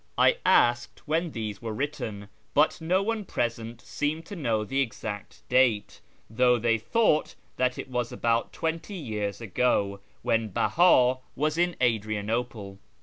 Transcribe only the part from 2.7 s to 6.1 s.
no one present seemed to know the exact date,